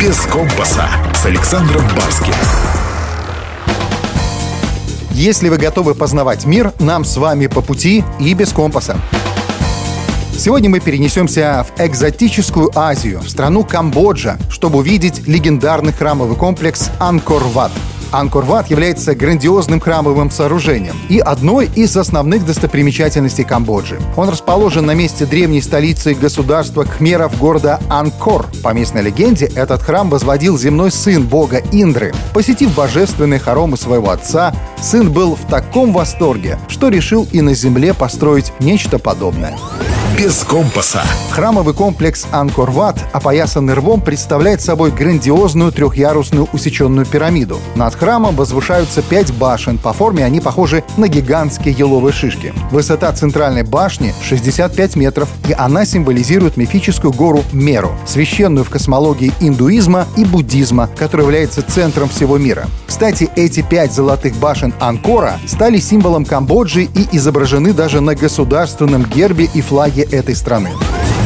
«Без 0.00 0.16
компаса» 0.26 0.88
с 1.12 1.26
Александром 1.26 1.82
Барским. 1.96 2.32
Если 5.10 5.48
вы 5.48 5.56
готовы 5.56 5.96
познавать 5.96 6.46
мир, 6.46 6.72
нам 6.78 7.04
с 7.04 7.16
вами 7.16 7.48
по 7.48 7.62
пути 7.62 8.04
и 8.20 8.32
без 8.34 8.52
компаса. 8.52 8.96
Сегодня 10.36 10.70
мы 10.70 10.78
перенесемся 10.78 11.66
в 11.66 11.80
экзотическую 11.80 12.70
Азию, 12.76 13.18
в 13.20 13.28
страну 13.28 13.64
Камбоджа, 13.64 14.38
чтобы 14.48 14.78
увидеть 14.78 15.26
легендарный 15.26 15.92
храмовый 15.92 16.36
комплекс 16.36 16.90
Анкор-Ват– 17.00 17.72
Анкор-Ват 18.12 18.70
является 18.70 19.14
грандиозным 19.14 19.80
храмовым 19.80 20.30
сооружением 20.30 20.94
и 21.08 21.18
одной 21.18 21.70
из 21.74 21.96
основных 21.96 22.46
достопримечательностей 22.46 23.44
Камбоджи. 23.44 24.00
Он 24.16 24.28
расположен 24.28 24.86
на 24.86 24.94
месте 24.94 25.26
древней 25.26 25.60
столицы 25.60 26.14
государства 26.14 26.84
Кхмеров 26.84 27.38
города 27.38 27.80
Анкор. 27.88 28.46
По 28.62 28.72
местной 28.72 29.02
легенде, 29.02 29.46
этот 29.54 29.82
храм 29.82 30.08
возводил 30.10 30.58
земной 30.58 30.90
сын 30.90 31.26
бога 31.26 31.62
Индры. 31.72 32.12
Посетив 32.32 32.74
божественные 32.74 33.40
хоромы 33.40 33.76
своего 33.76 34.10
отца, 34.10 34.54
сын 34.80 35.10
был 35.12 35.36
в 35.36 35.50
таком 35.50 35.92
восторге, 35.92 36.58
что 36.68 36.88
решил 36.88 37.26
и 37.32 37.40
на 37.40 37.54
земле 37.54 37.94
построить 37.94 38.52
нечто 38.60 38.98
подобное 38.98 39.56
без 40.18 40.42
компаса. 40.42 41.02
Храмовый 41.30 41.74
комплекс 41.74 42.26
Анкорват, 42.32 42.98
опоясанный 43.12 43.74
рвом, 43.74 44.00
представляет 44.00 44.60
собой 44.60 44.90
грандиозную 44.90 45.70
трехъярусную 45.70 46.48
усеченную 46.52 47.06
пирамиду. 47.06 47.60
Над 47.76 47.94
храмом 47.94 48.34
возвышаются 48.34 49.00
пять 49.00 49.32
башен. 49.32 49.78
По 49.78 49.92
форме 49.92 50.24
они 50.24 50.40
похожи 50.40 50.82
на 50.96 51.06
гигантские 51.06 51.72
еловые 51.72 52.12
шишки. 52.12 52.52
Высота 52.72 53.12
центральной 53.12 53.62
башни 53.62 54.12
65 54.22 54.96
метров, 54.96 55.28
и 55.48 55.54
она 55.56 55.84
символизирует 55.84 56.56
мифическую 56.56 57.12
гору 57.12 57.44
Меру, 57.52 57.92
священную 58.04 58.64
в 58.64 58.70
космологии 58.70 59.32
индуизма 59.38 60.08
и 60.16 60.24
буддизма, 60.24 60.90
которая 60.96 61.26
является 61.26 61.62
центром 61.62 62.08
всего 62.08 62.38
мира. 62.38 62.66
Кстати, 62.88 63.30
эти 63.36 63.62
пять 63.62 63.92
золотых 63.92 64.34
башен 64.36 64.74
Анкора 64.80 65.38
стали 65.46 65.78
символом 65.78 66.24
Камбоджи 66.24 66.82
и 66.82 67.08
изображены 67.12 67.72
даже 67.72 68.00
на 68.00 68.16
государственном 68.16 69.04
гербе 69.04 69.48
и 69.54 69.60
флаге 69.60 70.07
этой 70.12 70.34
страны. 70.34 70.70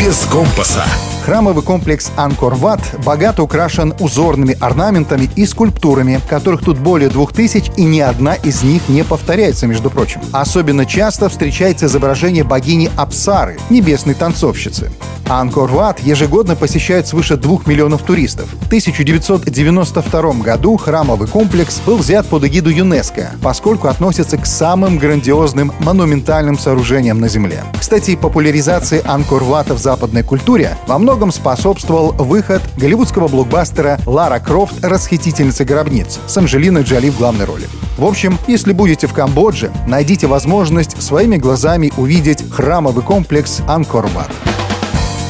Без 0.00 0.26
компаса. 0.30 0.84
Храмовый 1.24 1.64
комплекс 1.64 2.12
Анкор-Ват 2.16 2.80
богато 3.04 3.42
украшен 3.42 3.92
узорными 3.98 4.56
орнаментами 4.60 5.28
и 5.34 5.44
скульптурами, 5.44 6.20
которых 6.28 6.62
тут 6.64 6.78
более 6.78 7.08
двух 7.08 7.32
тысяч, 7.32 7.64
и 7.76 7.82
ни 7.82 7.98
одна 7.98 8.34
из 8.34 8.62
них 8.62 8.88
не 8.88 9.02
повторяется, 9.02 9.66
между 9.66 9.90
прочим. 9.90 10.20
Особенно 10.32 10.86
часто 10.86 11.28
встречается 11.28 11.86
изображение 11.86 12.44
богини 12.44 12.90
Апсары, 12.96 13.58
небесной 13.70 14.14
танцовщицы. 14.14 14.92
Анкор-Ват 15.28 16.00
ежегодно 16.00 16.56
посещает 16.56 17.06
свыше 17.06 17.36
двух 17.36 17.66
миллионов 17.66 18.02
туристов. 18.02 18.48
В 18.60 18.66
1992 18.66 20.32
году 20.34 20.76
храмовый 20.76 21.28
комплекс 21.28 21.80
был 21.84 21.96
взят 21.96 22.26
под 22.26 22.44
эгиду 22.44 22.70
ЮНЕСКО, 22.70 23.32
поскольку 23.42 23.88
относится 23.88 24.38
к 24.38 24.46
самым 24.46 24.98
грандиозным 24.98 25.72
монументальным 25.80 26.58
сооружениям 26.58 27.20
на 27.20 27.28
Земле. 27.28 27.64
Кстати, 27.78 28.16
популяризации 28.16 29.02
Анкор-Вата 29.04 29.74
в 29.74 29.78
западной 29.78 30.22
культуре 30.22 30.76
во 30.86 30.98
многом 30.98 31.32
способствовал 31.32 32.12
выход 32.12 32.62
голливудского 32.76 33.28
блокбастера 33.28 33.98
«Лара 34.06 34.38
Крофт. 34.38 34.84
Расхитительница 34.84 35.64
гробниц» 35.64 36.18
с 36.26 36.36
Анджелиной 36.36 36.82
Джоли 36.82 37.10
в 37.10 37.18
главной 37.18 37.44
роли. 37.46 37.68
В 37.98 38.04
общем, 38.04 38.38
если 38.46 38.72
будете 38.72 39.06
в 39.06 39.12
Камбодже, 39.12 39.72
найдите 39.86 40.26
возможность 40.26 41.00
своими 41.02 41.36
глазами 41.36 41.92
увидеть 41.96 42.44
храмовый 42.50 43.02
комплекс 43.02 43.60
Анкор-Ват. 43.66 44.30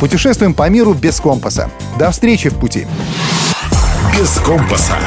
Путешествуем 0.00 0.54
по 0.54 0.68
миру 0.68 0.92
без 0.94 1.20
компаса. 1.20 1.70
До 1.98 2.10
встречи 2.10 2.50
в 2.50 2.54
пути. 2.54 2.86
Без 4.16 4.38
компаса. 4.38 4.98